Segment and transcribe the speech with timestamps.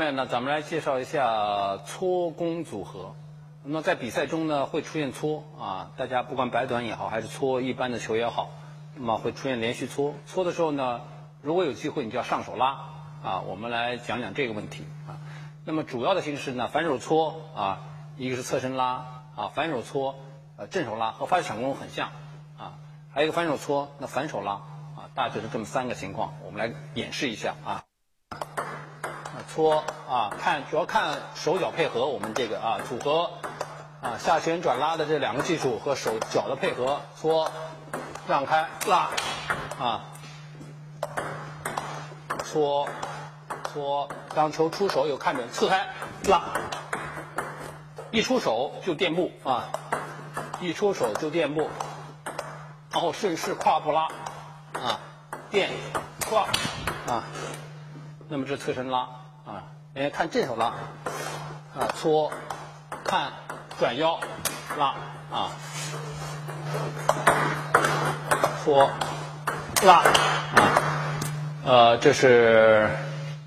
[0.00, 3.14] 下面呢，咱们来介绍一下搓攻组合。
[3.62, 8.48] 那么在比赛中呢，会出现搓啊，大家不管白短也好，还是搓一般的球也好，
[8.94, 10.14] 那么会出现连续搓。
[10.24, 11.02] 搓的时候呢，
[11.42, 12.78] 如果有机会，你就要上手拉
[13.22, 13.40] 啊。
[13.46, 15.20] 我们来讲讲这个问题啊。
[15.66, 17.80] 那么主要的形式呢，反手搓啊，
[18.16, 19.04] 一个是侧身拉
[19.36, 20.14] 啊，反手搓
[20.56, 22.08] 呃正手拉和发球抢攻很像
[22.56, 22.78] 啊，
[23.12, 27.84] 还有一个反手搓那反手拉啊，大致是这么三个情况，我们来演示一下啊。
[29.52, 33.28] 搓啊，看主要看手脚配合，我们这个啊组合
[34.00, 37.50] 啊下旋转拉的这两个技术和手脚的配合，搓
[38.28, 39.08] 让开拉
[39.80, 40.04] 啊，
[42.44, 42.88] 搓
[43.72, 45.84] 搓，当球出手有看准，刺开
[46.28, 46.42] 拉，
[48.12, 49.68] 一出手就垫步啊，
[50.60, 51.68] 一出手就垫步，
[52.92, 54.04] 然后顺势跨步拉
[54.74, 55.00] 啊，
[55.50, 55.70] 垫
[56.28, 56.46] 跨
[57.08, 57.24] 啊，
[58.28, 59.08] 那么这侧身拉。
[59.50, 62.30] 啊，哎，看正手拉，啊，搓，
[63.04, 63.32] 看
[63.80, 64.20] 转腰
[64.78, 64.94] 拉，
[65.32, 65.50] 啊，
[68.64, 68.88] 搓，
[69.82, 69.94] 拉，
[70.54, 70.70] 啊，
[71.64, 72.88] 呃，这是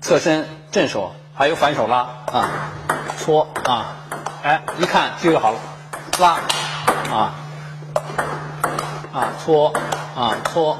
[0.00, 2.48] 侧身正手，还有反手拉，啊，
[3.18, 3.96] 搓，啊，
[4.42, 5.58] 哎，一看就好了，
[6.18, 6.38] 拉，
[7.14, 7.34] 啊，
[9.12, 9.70] 啊，搓，
[10.16, 10.78] 啊，搓，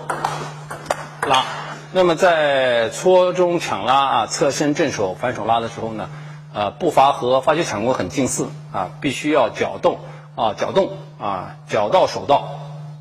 [1.27, 1.45] 拉。
[1.93, 6.09] 那么在搓中抢拉啊，侧身正手反手拉的时候呢，
[6.55, 9.99] 呃，步伐和发球抢攻很近似啊，必须要脚动
[10.37, 12.45] 啊，脚动啊，脚到手到，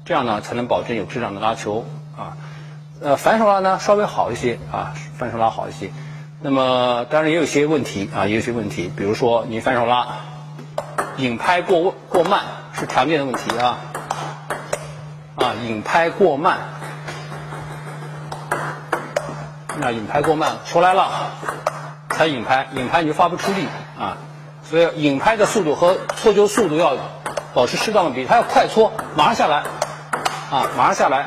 [0.05, 1.85] 这样呢才能保证有质量的拉球
[2.17, 2.35] 啊。
[2.99, 5.91] 呃，反手拉呢稍微好一些啊，反手拉好一些。
[6.41, 10.07] 那么当然也有些问题啊，也有些问题，比如说你反手拉
[11.17, 12.41] 引拍过过慢
[12.73, 13.77] 是常见的问题啊，
[15.35, 16.57] 啊，引拍过慢。
[19.79, 21.09] 那引拍过慢，球来了
[22.09, 23.65] 才引拍，引拍你就发不出力
[23.97, 24.17] 啊。
[24.63, 26.97] 所以引拍的速度和搓球速度要
[27.53, 29.63] 保持适当的比，它要快搓，马上下来
[30.51, 31.25] 啊，马上下来，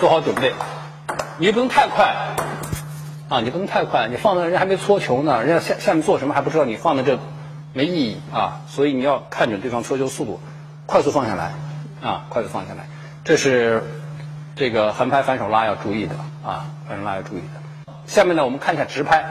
[0.00, 0.52] 做好准备。
[1.38, 2.14] 你不能太快
[3.28, 7.18] 啊，你不能太快，你放在人家还没搓球呢，人家下下面做什么还不知道，你放在这
[7.72, 8.60] 没意义啊。
[8.68, 10.40] 所以你要看准对方搓球速度，
[10.86, 11.52] 快速放下来
[12.02, 12.88] 啊，快速放下来。
[13.24, 13.84] 这是
[14.56, 17.92] 这个横拍反手拉要注意的啊，反手拉要注意的。
[18.06, 19.24] 下面呢，我们看一下直拍。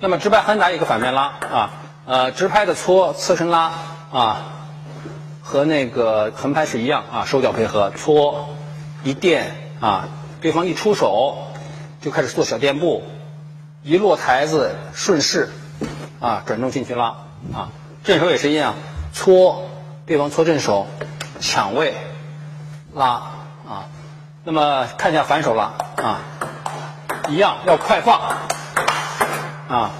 [0.00, 1.70] 那么直拍横打一个反面拉啊，
[2.06, 3.72] 呃，直拍的搓侧身拉
[4.12, 4.42] 啊，
[5.42, 8.48] 和那个横拍是一样啊，手脚配合，搓
[9.02, 10.08] 一垫啊，
[10.40, 11.48] 对方一出手
[12.00, 13.02] 就开始做小垫步，
[13.82, 15.50] 一落台子顺势
[16.20, 17.16] 啊转中进去拉
[17.52, 17.70] 啊，
[18.04, 18.74] 正手也是一样，
[19.12, 19.68] 搓
[20.06, 20.86] 对方搓正手
[21.40, 21.92] 抢位
[22.94, 23.06] 拉
[23.68, 23.88] 啊，
[24.50, 26.20] 那么看一下反手了啊。
[27.28, 28.18] 一样要快放，
[29.68, 29.90] 啊，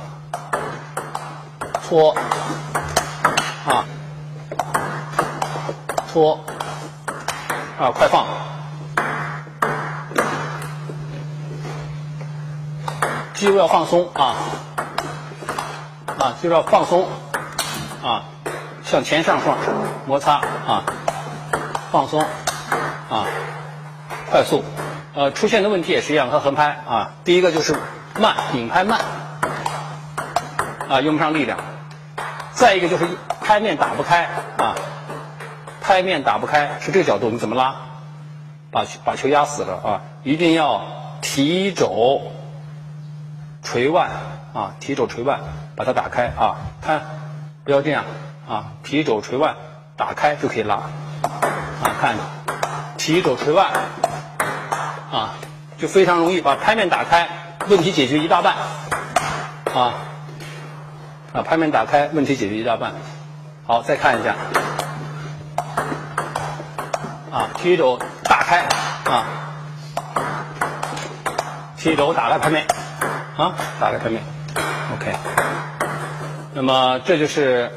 [1.87, 2.17] 搓，
[3.67, 3.85] 啊，
[6.11, 6.41] 搓，
[7.79, 8.25] 啊，快放，
[13.35, 14.35] 肌肉要放松啊，
[16.19, 17.07] 啊，肌肉要放松，
[18.03, 18.25] 啊，
[18.83, 19.59] 向前上放
[20.07, 20.83] 摩擦啊，
[21.93, 22.23] 放松，
[23.11, 23.27] 啊，
[24.31, 24.65] 快速。
[25.15, 27.75] 呃，出现的问题也是一样，和横拍啊，第一个就是
[28.21, 29.01] 慢，引拍慢，
[30.89, 31.59] 啊，用不上力量；
[32.53, 33.05] 再一个就是
[33.41, 34.29] 拍面打不开
[34.59, 34.77] 啊，
[35.81, 37.75] 拍面打不开是这个角度，你怎么拉，
[38.71, 40.03] 把把球压死了啊！
[40.23, 40.85] 一定要
[41.21, 42.23] 提肘
[43.65, 44.11] 垂腕
[44.55, 45.41] 啊，提肘垂腕
[45.75, 47.03] 把它打开啊，看，
[47.65, 48.05] 不要这样
[48.49, 49.57] 啊，提肘垂腕
[49.97, 52.15] 打开就可以拉啊，看，
[52.99, 53.73] 提肘垂腕。
[55.11, 55.35] 啊，
[55.79, 57.29] 就非常容易把拍面打开，
[57.69, 58.55] 问题解决一大半，
[59.75, 59.95] 啊，
[61.33, 62.93] 啊，拍面打开，问题解决一大半。
[63.67, 64.35] 好，再看一下，
[67.33, 68.67] 啊，提肘打开，
[69.05, 69.25] 啊，
[71.79, 72.67] 提肘打开拍面，
[73.39, 74.23] 啊，打开拍面
[74.95, 75.17] ，OK。
[76.53, 77.73] 那么这就是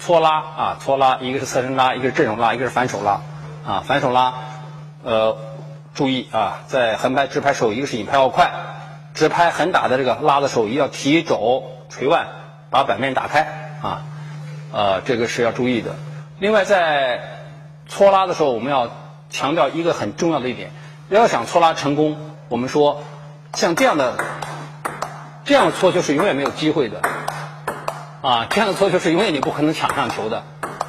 [0.00, 3.20] 搓拉啊，搓拉，一个是侧身拉，一个是正手拉，一个是反手拉，
[3.64, 4.34] 啊，反手拉，
[5.04, 5.36] 呃。
[5.94, 8.50] 注意啊，在横拍、直拍手，一个是引拍要快，
[9.14, 12.26] 直拍横打的这个拉的时候，一定要提肘垂腕，
[12.68, 13.46] 把板面打开
[13.80, 14.02] 啊，
[14.72, 15.94] 呃，这个是要注意的。
[16.40, 17.20] 另外，在
[17.86, 18.90] 搓拉的时候，我们要
[19.30, 20.72] 强调一个很重要的一点，
[21.10, 22.16] 要想搓拉成功，
[22.48, 23.04] 我们说
[23.54, 24.16] 像这样的
[25.44, 27.02] 这样搓球是永远没有机会的
[28.20, 30.42] 啊，这样的搓球是永远你不可能抢上球的，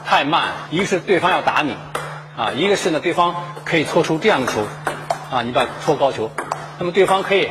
[0.04, 1.76] 太慢，一个是对方要打你
[2.36, 3.36] 啊，一个是呢对方
[3.66, 4.66] 可以搓出这样的球。
[5.32, 6.30] 啊，你把搓高球，
[6.78, 7.50] 那么对方可以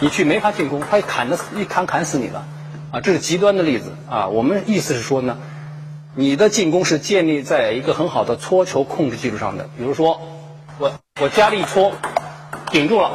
[0.00, 2.44] 你去没法进攻，他砍的死一砍砍死你了，
[2.92, 4.28] 啊，这是极端的例子啊。
[4.28, 5.38] 我们意思是说呢，
[6.14, 9.68] 你的进攻是建立在一个很好的搓球控制基础上的。
[9.76, 10.20] 比如说，
[10.78, 11.92] 我我加力搓，
[12.70, 13.12] 顶住了，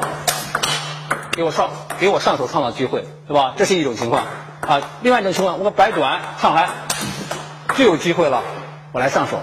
[1.32, 3.54] 给我上给我上手创造机会，对吧？
[3.56, 4.26] 这是一种情况
[4.62, 4.82] 啊。
[5.02, 6.70] 另外一种情况，我摆短上来
[7.76, 8.42] 就有机会了，
[8.92, 9.40] 我来上手，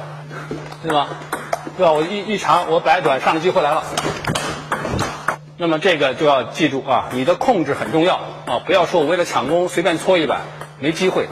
[0.82, 1.08] 对吧？
[1.76, 1.92] 对吧？
[1.92, 3.82] 我一一长，我摆短上的机会来了。
[5.58, 10.40] 那么这个就要记住啊，你的控制很重要啊，不要说我为了抢攻随便搓一板，
[10.80, 11.28] 没机会。